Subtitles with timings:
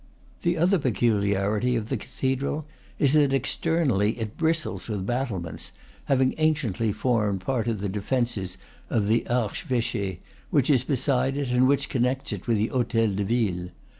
[0.41, 2.65] The other peculiarity of the cathedral
[2.97, 5.71] is that, exter nally, it bristles with battlements,
[6.05, 8.57] having anciently formed part of the defences
[8.89, 10.17] of the archeveche,
[10.49, 13.69] which is beside it and which connects it with the hotel de ville.